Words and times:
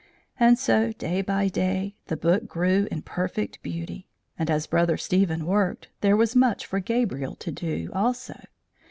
And 0.39 0.57
so, 0.57 0.91
day 0.93 1.21
by 1.21 1.47
day, 1.47 1.95
the 2.07 2.17
book 2.17 2.47
grew 2.47 2.87
in 2.89 3.03
perfect 3.03 3.61
beauty. 3.61 4.07
And 4.35 4.49
as 4.49 4.65
Brother 4.65 4.97
Stephen 4.97 5.45
worked, 5.45 5.89
there 6.01 6.17
was 6.17 6.35
much 6.35 6.65
for 6.65 6.79
Gabriel 6.79 7.35
to 7.35 7.51
do 7.51 7.91
also. 7.93 8.41